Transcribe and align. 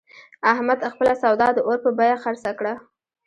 احمد 0.51 0.79
خپله 0.91 1.13
سودا 1.21 1.47
د 1.53 1.57
اور 1.67 1.77
په 1.83 1.89
بیه 1.97 2.17
خرڅه 2.23 2.51
کړه. 2.59 2.73